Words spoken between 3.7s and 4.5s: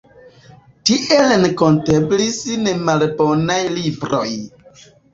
libroj.